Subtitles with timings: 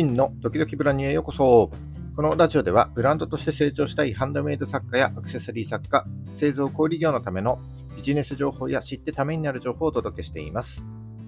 [0.00, 1.70] 真のドキドキブランニュへようこそ。
[2.16, 7.58] このラジオではブランドとして成長したいハンドメイド作家やアクセサリー作家、製造小売業のための
[7.96, 10.82] ビジネス情報や知ってためになる情報をお届けしています。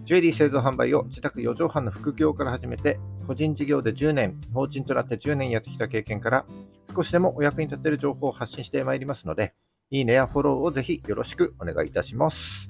[0.05, 6.46] ジュエリー製造販売を自宅4畳半の副業から始めて、個人事業で10年、法人となって10年やってきた経験から、
[6.96, 9.52] 少しでもお役に立てる情報を発信してまいりますので、
[9.91, 12.68] いいねやフォローをぜひよろしくお願いいたします。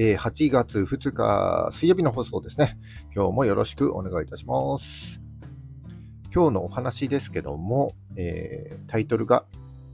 [0.00, 2.78] え8月2日水曜日の放送ですね。
[3.12, 5.20] 今日もよろしくお願いいたします。
[6.32, 9.44] 今日のお話ですけども、えー、タイトルが、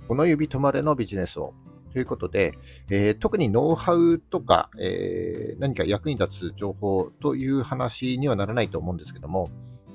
[0.07, 1.55] この指止まれのビジネスを
[1.95, 2.53] ということで、
[2.91, 9.49] えー、特にノウハウとか、えー、何か役に立つ情報という話にはならないと思うんですけども、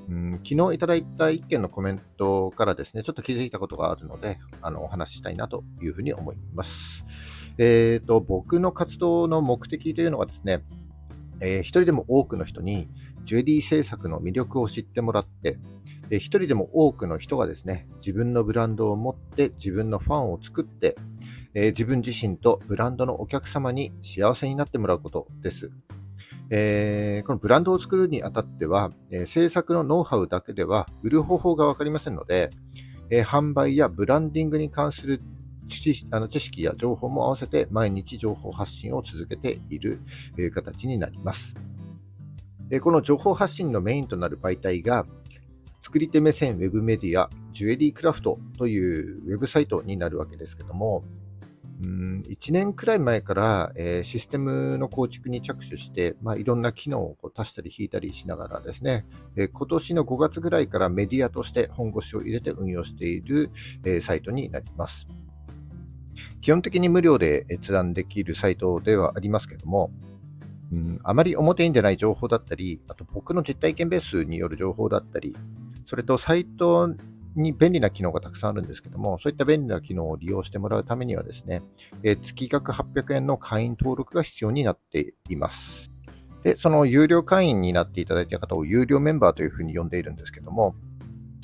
[0.10, 7.06] うん、昨日いただいた一件のコメントからですね、ちょっと気づいたことがあるので、あのお話ししたいなというふうに思います。
[7.62, 10.64] えーと、僕の活動の目的というのがですね、
[11.42, 12.88] えー、一人でも多くの人に
[13.26, 15.60] ジュエリー制作の魅力を知ってもらって、
[16.10, 20.96] えー、一人でも多くの人がですね、自分のブランドを持って自分のファンを作って、
[21.54, 25.70] えー、自分自身とブランドのお客様に幸せになってもらうことです。
[26.52, 32.52] えー、このブランドを作るにあたっては、えー、制作のノウハウだけでは売る方法が分かりませんので、
[33.10, 35.22] えー、販売やブランディングに関する
[35.70, 40.02] 知あの知識や情報も合わせて毎日情報発信を続けている、
[40.54, 41.54] 形になります。
[42.82, 45.06] この情報発信のメインとなる媒体が、
[45.82, 51.04] 作り手目線ウェブメディア、ジュエリークラフトというウェブサイトになるわけですけども、
[51.82, 59.06] うん1年くらい前から、えー、システムの構築に着手して、まあ、いろんな機能をこう足したり引いたりしながらですね、
[59.38, 63.52] えー、今年の5月ぐらいからメディアとして本腰を入れて運用している、
[63.86, 65.08] えー、サイトになります。
[66.42, 69.92] 基本的に無料で閲覧できるサイトではありますけども、
[70.72, 75.36] うん、あまり表に出ない情報だったり、あと僕の実体験ベースによる情報だったり、
[75.86, 76.96] それとサイト
[77.36, 81.64] に便利な機能がたくさんあるんですけども、そういった便利な機能を利用してもらうためにはですね、
[82.04, 85.92] え月額800円の会員登録が必要になっています。
[86.44, 90.76] で、その有料会員になっていただいた方を有料メンバーというふうに呼んでいるんですけども、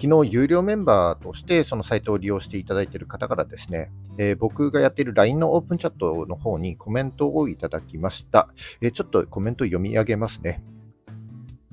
[0.02, 8.50] 昨日有料メンバーとしてそのサイトを利用していただいている方からですね、えー、僕がやっている LINE のオープンチャットの方にコメントをいただきました。
[8.82, 10.64] えー、ちょっとコメント読み上げますね。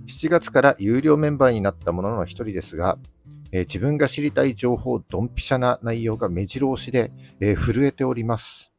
[0.07, 2.99] 7月から有料メンバーになったものの一人ですが、
[3.51, 8.73] えー、自分が知りたい情報、ドンピシャな内容が目白押しで、え震えております。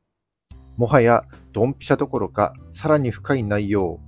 [0.77, 3.99] もはやドンピシャどころか、さらに深い内容、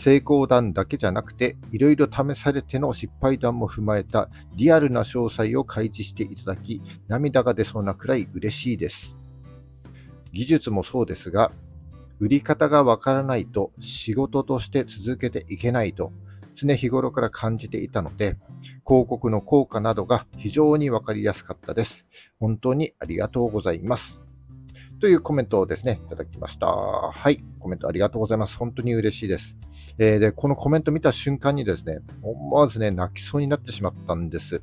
[0.00, 9.18] 成功談だけじゃなくて、いろいろ試されての失敗談も踏まえたリアルな詳細を開示していただき、涙が出そうなくらい嬉しいです。
[10.32, 11.52] 技術もそうですが、
[12.18, 16.12] 売り方がわからないと仕事として続けていけないと
[16.54, 18.36] 常日頃から感じていたので、
[18.86, 22.06] 広告の効果などが非常にわかりやすかったです。
[22.38, 24.20] 本当にありがとうございます。
[25.00, 26.66] というコメントをですね、いただきました。
[26.66, 28.56] はい、コメントありがとうございます。
[28.56, 29.56] 本当に嬉しいです。
[29.98, 34.62] えー、で、このコメント見た瞬間にですね、思わずね、泣きそうになってしまったんです。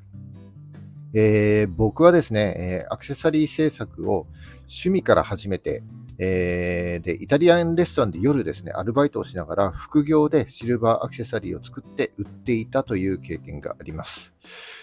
[1.14, 4.28] えー、僕はですね、え、アクセサリー制作を
[4.62, 5.84] 趣味から始めて、
[6.20, 14.34] えー、で、イタリアンレストランで夜ですね、アルバイトをしながら副業でシルバーアクセサリーを作って売っていたという経験があります。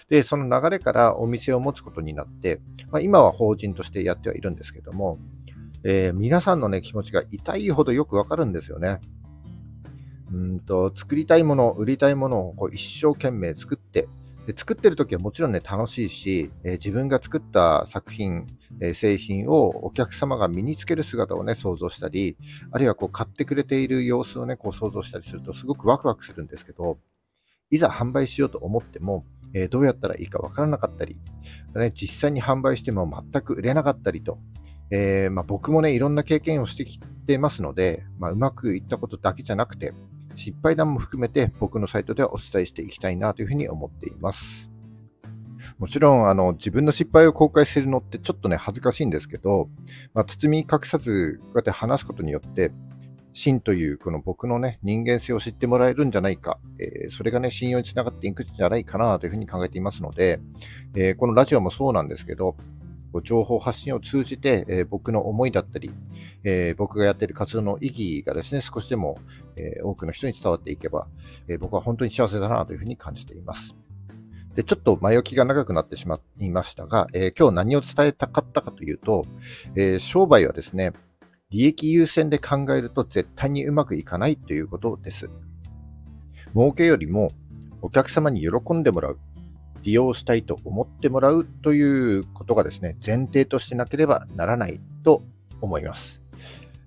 [0.09, 5.19] で、その流れからお店を持つことになって、まあ、今は法人としてやってはいるんですけども、
[5.83, 8.99] えー、皆さんのね、気持ちが痛いほどよくわかるんですよね。
[10.31, 14.07] うんと作りたいもの、売りたいものをこう一生懸命作って、
[14.45, 18.45] で作ってる時はもちろんね、楽しいし、えー、自分が作った作品、
[18.79, 22.37] えー、製品をお客様が身につける姿をね、想像したり、
[22.71, 26.99] あるいはこう買ってくれている様子をね、こう想像したりするとすごくワクワクするんですけど、
[27.71, 31.19] いざ販売しようと思っても、えー、どうやったらいいかわからなかったり、
[31.75, 34.37] ね、実際に販売しても全く売れなかったりと、
[34.91, 39.93] え、まあ、僕もね、いろんな経験をしてきてますので、まあ、うまくいったことだけじゃなくて、
[40.35, 44.69] 失敗談も含めて僕のサイトではお伝えしていきたいなというふうに思っています。
[45.77, 49.69] もちろん、あの、自分の失敗を公開するのってちょっとね、恥ずかしいんですけど、
[50.13, 52.71] まあ、包み隠さず、こうやって話すことによって、
[53.33, 60.39] 真というこの僕のね、人間性を知ってもらえるんじゃないか、えー、それがね、信用につながっていくんじゃないかなというふうに考えていますので、
[60.95, 62.55] えー、このラジオもそうなんですけど、
[63.21, 65.91] 情報発信を通じて、え、僕の思いだったり、
[66.43, 69.17] え、僕がやっている活動の意義がですね、少しでも、
[69.55, 71.07] え、多くの人に伝わっていけば、
[71.47, 73.75] え僕は本当に幸せだなというふうに感じています。
[74.55, 79.25] で、ちょっと前置きが長くなってしまいましたが、え今日何を伝えたかったかというと、
[79.75, 80.93] え商売はですね、
[81.49, 85.29] 利益優先で考えると絶対にうまくいかないということです。
[86.53, 87.31] 儲けよりも
[87.81, 89.19] お客様に喜んでもらう、
[89.85, 95.23] 利用したいと思ってもらうということがですね、前提としてなければならないと
[95.61, 96.23] 思います。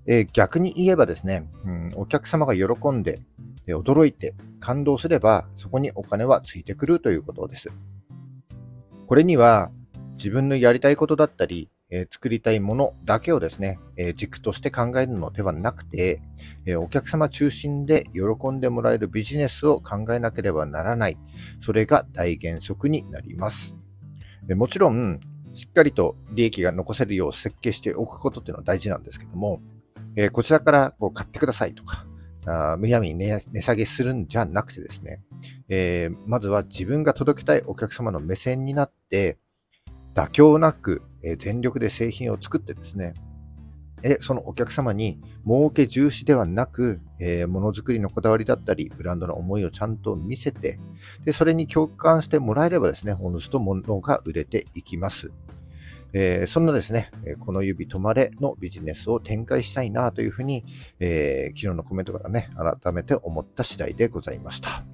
[0.06, 3.20] えー、逆に言えばですね、うん、お客様が喜んで、
[3.68, 7.68] 驚いて、感動すれば、そこにお金はついてくるということです。
[9.06, 9.70] これには、
[10.16, 16.20] 自分のやりたいことだったり、えー、作りたいものだけをですね、えー、軸として考えるのではなくて、
[16.66, 21.18] えー、お客様中心で喜んでもらえるビジネスを考えなければならない。
[21.60, 23.74] それが大原則になります。
[24.48, 25.20] えもちろん、
[25.52, 29.60] しっかりと利益が残せるよう設計しておくことっていうのは大事なんですけども、
[30.16, 32.06] えこちらからこう買ってくださいとか、
[32.46, 35.22] あむやみに値下げするんじゃなくてですね、
[35.68, 39.38] えまずは自分が届けたいお客様の目線になって、
[40.14, 41.02] 妥協なく、
[41.32, 43.14] え全力で製品を作ってですね、
[44.02, 50.78] えそのお客様に儲け重視ではなく、え、ものづくりのこだわりだったり、ブランドの思いをちゃんと見せて、
[51.24, 55.32] でそれに共感してもらえればですね、おのずと物が売れていきます。
[56.14, 57.10] えー、そんなですね、
[57.40, 60.64] この指止まれのビジネスを展開したいなというふうに、
[61.00, 62.50] えー、昨日のコメントからね、
[62.82, 64.84] 改めて思った次第でございました。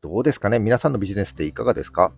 [0.00, 0.58] どうですかね？
[0.58, 2.12] 皆さんのビジネスっていかがですか？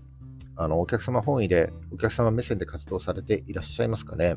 [0.56, 4.36] あの、お客様本位で、お客様目線で活動されていらっしゃいますかね？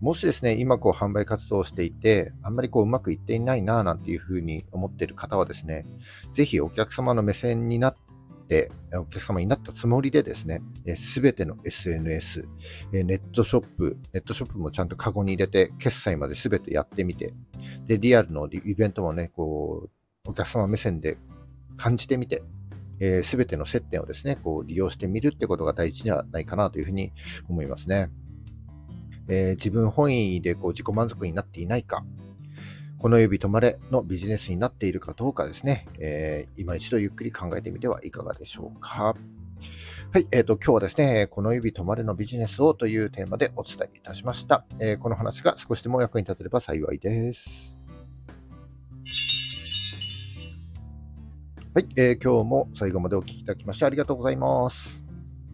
[0.00, 5.86] もしですね、今こう販売活動をしていて、あんまりこううまくいっていないなぁなんていうふうに思っている方はですね、
[6.34, 7.96] ぜひお客様の目線になっ
[8.48, 10.62] て、お客様になったつもりでですね、
[10.96, 12.48] すべての SNS、
[12.92, 17.34] ネットショップ、ネットショップもちゃんとカゴに入れて、決済まですべてやってみて、
[17.86, 19.90] で、リアルのイベントもね、こ
[20.26, 21.18] う、お客様目線で
[21.76, 22.42] 感じてみて、
[23.22, 27.12] す、べ、ての接点をですね、こう利用してみるってことが大事じゃないかなというふうに
[27.48, 28.10] 思いますね。
[29.28, 32.04] えー、自分本位でこう自己満足になっていないか、
[32.98, 39.14] この指止まれのビジネスになっているかどうかですね、えー、今一度ゆっくり考えてみてはいかがでしょうか。
[40.10, 44.64] はい、えーと、今日はですね、この指止まれのビジネスをというテーマでお伝えいたしました。
[44.80, 47.77] えー、この話が少しでも役に立てれば幸いです。
[51.78, 55.04] はい、えー、今日も最後までお聴きいただきましてありがとうございます。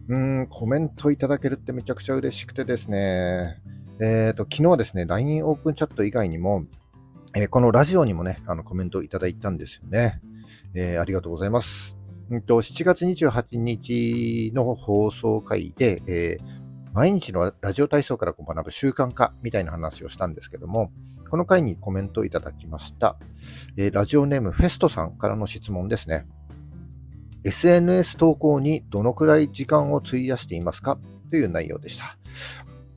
[0.09, 3.61] うん、コメントいただけるってめちゃくちゃ嬉しくてですね、
[4.01, 6.65] えっ、ー、と、昨日はですね、LINE オープンチャット以外にも、
[7.35, 10.19] えー、このラジオにもね、あのコメントいただいたんですよね。
[10.73, 11.95] えー、ありがとうございます。
[12.31, 16.37] うんと、7月28日の放送回で、え
[16.95, 20.93] 毎日のラジオ体操からこう学ぶ習慣化みたいな話をしたんですけども、
[21.29, 23.17] この回にコメントいただきました。
[23.75, 26.25] えー、ラジオネームフェストさんからの質問ですね。
[27.43, 30.97] SNS 投稿にどのくらい時間を費やしていますか？
[31.29, 32.17] という内容でした。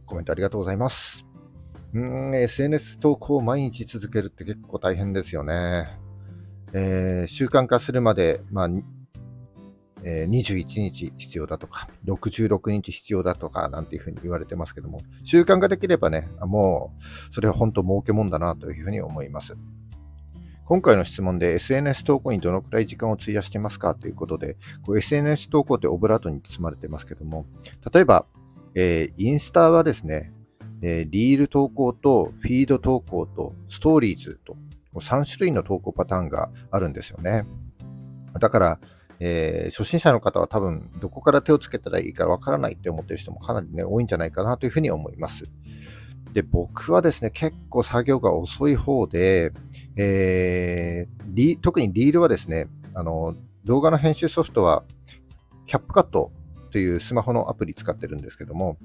[0.07, 1.27] コメントありがとうございます。
[1.93, 5.89] うん、SNS 投稿を毎日続けるって結構大変ですよね。
[6.73, 8.69] えー、習慣化するまで、まあ、
[10.05, 19.57] え、21日必要だとか、66日必要だとか、なんていうふうに言われてますけども、習慣化できればね、もう、それは本当儲けもんだなというふうに思います。
[20.65, 23.95] 今回の質問で SNS 投稿にどのくらい時間を費やしてますか？
[23.95, 27.47] ということで、SNS 投稿ってオブラートに包まれてますけども、
[27.91, 28.27] 例えば、
[28.75, 30.31] えー、インスタはですね、
[30.83, 34.57] えー、リール投稿とフィード投稿とストーリーズと
[34.95, 37.47] 3種類の投稿パターンがあるんですよね。
[38.39, 38.81] だから、
[39.21, 45.45] えー、初心者の方は多分どこから手をつけたらいいかわからないって思ってる人もかなりね、多いんじゃないかなというふうに思います。
[46.33, 49.53] で、僕はですね、結構作業が遅い方で、
[49.97, 53.35] えー、特にリールはですね、あの、
[53.65, 54.85] 動画の編集ソフトは、
[55.67, 56.33] キャップカット
[56.71, 58.79] というスマホのアプリ使ってるんですけども、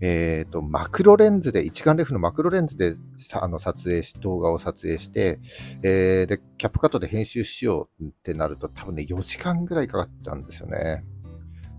[0.00, 2.96] えーと、マクロレンズで、一眼レフのマクロレンズで
[3.34, 5.40] あの撮影し、動画を撮影して、
[5.82, 11.04] えー、で、キャップカットで編集しようってなると、多分ね、4時間ぐらいかかっちゃうんですよね。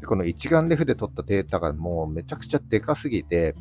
[0.02, 3.56] でこの一眼レフで撮ったデータがもうめちゃくちゃでかすぎて、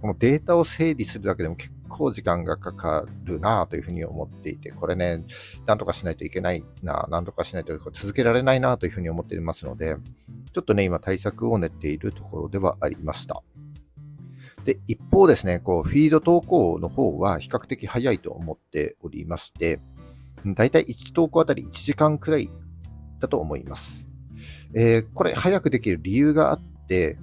[0.00, 5.24] このデータを整理するだけでも結構時間がかかるなというふうに思っていて、これね、
[5.66, 9.96] なんとかしないといけないな、なんとかしないと続けられないなというふうに思っていますので、
[10.52, 13.42] ちょっとね、今対策を練っているところではありました。
[14.64, 19.80] で、一方ですね、こう、フィード投稿の方は比較的早いと思っておりまして、
[20.44, 22.50] だいたい1投稿あたり1時間くらい
[23.20, 24.08] だと思います。
[24.74, 27.18] えー、これ、早くできる理由があって、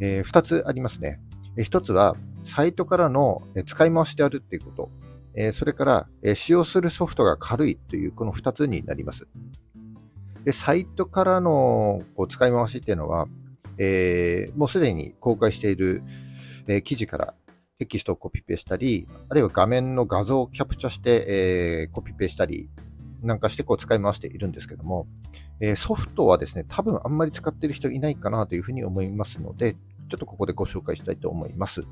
[0.00, 1.20] えー、2つありますね。
[1.56, 4.90] え、1つは、サイトからの使い回しであるっていうこと。
[5.36, 9.26] えー、それから、え、使用するソフトが軽いという、この2つになります。
[10.44, 13.26] で、サイトからのこう使い回しっていうのは、
[13.78, 16.02] えー、もうすでに公開している
[16.66, 17.34] えー、記事から
[17.78, 22.68] テキストをコピペしたり、あるいは画面の画像をキャプチャして、えー、コピペしたり、
[23.22, 25.06] なんかしてこう使い回しているんですけども、
[25.60, 29.74] え、ソフトはですね、多分あんまり使ってる人いないかなというふうに思いますので、
[30.08, 31.82] ちょっとここでご紹介したいと思います。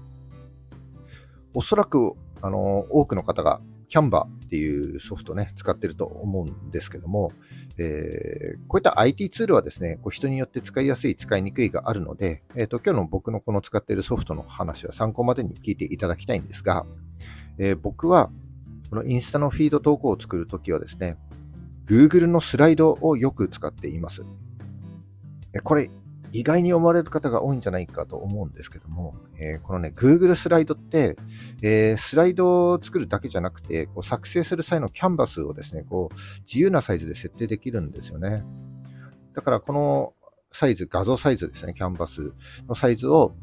[1.54, 2.12] おそらく、
[2.44, 3.60] あの多くの方が
[3.92, 7.30] キャンバーっていうソフトね、使ってると思うんですけども、
[7.76, 16.86] えー、こういった IT ツールはですね、こう人によって使いやすい、使いにくいがあるので、えーと、今日の僕のこの使っているソフトの話は参考までに聞いていただきたいんですが、
[17.58, 18.30] えー、僕は
[18.88, 21.18] このインスタのフィード投稿を作るときはですね、
[21.84, 24.22] Google のスライドをよく使っています。
[25.64, 25.90] これ、
[26.32, 31.16] 意外に思われる方が多いんじゃないかと思うんですけども、えー、このね、Google スライドって、
[31.62, 38.42] えー、スライドを作るだけじゃなくて、こう作成する際のキャンバスをですね、こう自由なサイズで設定できるんですよね。
[39.34, 40.14] だからこの
[40.50, 42.32] サイズ、画像サイズですね、キャンバス
[42.66, 43.34] のサイズを、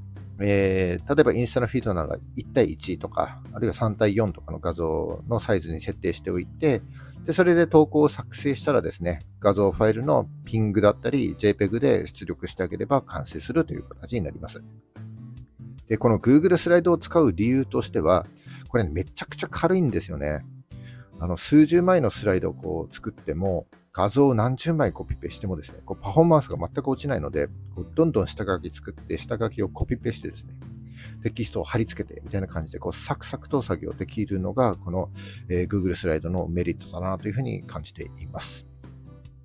[0.42, 6.82] えー、例えばインスタのフィードなら1対1とか、あるいは3対4とかの画像のサイズに設定しておいて、
[7.26, 14.64] で、それで投稿を作成したらですね、画像ファイルのピングだったり JPEG で出力してあげれば完成するという形になります。
[15.88, 18.26] で、この Google スライドを使う理由としては、
[18.70, 20.46] これ、めちゃくちゃ軽いんですよね。
[21.20, 30.54] あの、数十枚のスライドをこう作っても、画像を何十枚コピペしてもですね、こうパフォーマンスが全く落ちないので、こうどんどん下書き作って、下書きをコピペしてですね、
[31.24, 35.10] テキストを貼り付けてみたいな感じでこうサクサクと作業できるのがこの、
[35.50, 38.66] えー、Google スライドのメリットだなというふうに感じています。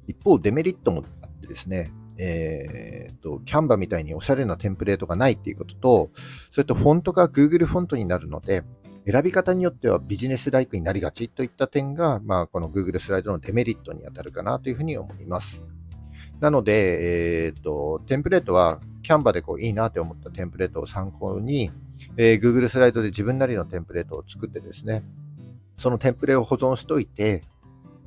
[0.06, 6.10] 一方、デメリットもあってですね、えー、と、キャンバみたいにおしゃれなテンプレートがないっていうことと、
[6.50, 8.62] それとフォントが Google フォントになるので、
[9.10, 15.62] 選び方によってはビジネスライクになりがちといった点が、まあ、この Google スライドのデメリットに当たるかなというふうに思います。
[16.40, 21.70] なので、えー、と、テンプレートはキャンバでこういいなと思ったテンプレートを参考に、
[22.16, 25.04] えー、Google スライドで自分なりのテンプレートを作ってですね、
[25.76, 27.42] そのテンプレを保存しといて、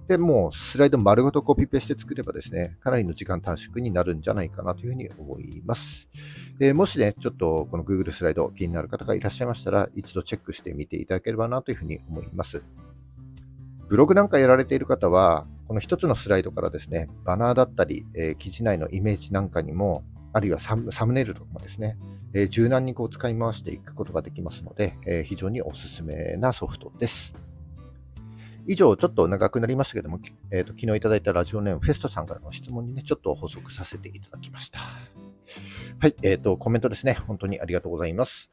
[0.07, 6.07] で、もうスライド丸ごとコピペして作ればですね、かなりの時間短縮になるんじゃないかなというふうに思います。
[6.59, 12.63] えー、もしね、ちょっとこの Google スライド気になる方がいらっしゃいましたら、一度チェックしてみていただければなというふうに思います。
[13.89, 20.03] ブログなんかやられている方は、この一つのスライドからですね、バナーだったり、えー、記事内のイメージなんかにも、
[20.37, 21.97] あるいはサムネイルとかもですね、
[22.35, 27.33] えー、柔軟にこう使い回していくことができますので、えー、非常におすすめなソフトです。
[28.67, 30.19] 以上、ちょっと長くなりましたけども、
[30.51, 34.79] えーと、昨日いただいたラジオネームフェストさんからの質問にね、ちょっと補足させていただきました。
[34.79, 37.13] はい、えっ、ー、と、コメントですね。
[37.13, 38.51] 本当にありがとうございます。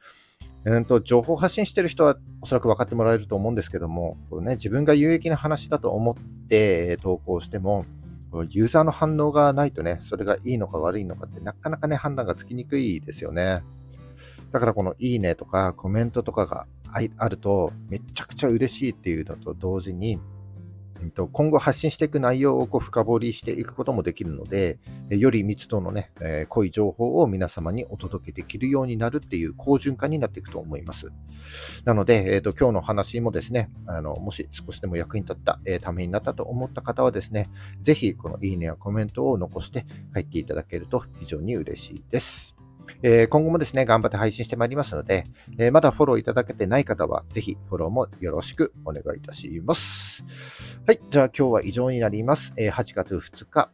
[0.65, 6.15] うんと情報発信してる人はおそらく分かってもらえると思うんですけども、こね、自分が有益な話だと思っ
[6.49, 7.85] て投稿しても、
[8.51, 13.63] ユーザーの反応がないとね、それがいいのか悪いのかってなかなかね、判断がつきにくいですよね。
[14.51, 16.67] だからこのいいねとかコメントとかが
[17.17, 20.21] あるとめちゃくちゃ嬉しいっていうのと同時に、
[21.11, 24.79] 今後発信していく内容をこう深掘りしていくこともできるので、
[25.11, 31.13] より密度のね、え、濃い情報を皆様にお届けできるようになるっていう好循環になっていくと思います。
[31.85, 37.51] なので、えーと、今日の話もですね、あのもし少しでも役に立った、えー、ためになったと思った方はですね、
[37.83, 42.54] ぜひこのいいねやコメントを残して入っていただけると非常に嬉しいです。
[43.07, 45.25] えー、今後もですね、頑張って配信してまいりますので、
[45.59, 50.25] えー、まだフォローいただけてない方は、ぜひフォローもよろしくお願いいたします。
[50.87, 51.01] はい。
[51.11, 52.55] じゃあ今日は以上になります。
[52.57, 53.71] えー、8月2日、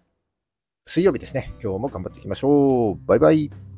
[0.84, 1.52] 水曜日ですね。
[1.62, 3.06] 今日も頑張っていきましょう。
[3.06, 3.69] バイバイ。